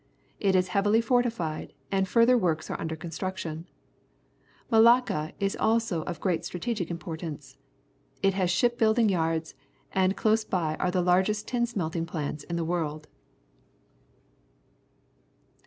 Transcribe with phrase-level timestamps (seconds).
[0.39, 3.67] It is heavily fortified, and further works are under construction.
[4.71, 7.59] Malacca also is of great strategic importance.
[8.23, 9.53] It has ship building yards,
[9.91, 13.09] and close by are the largest tin smelting plants in the world.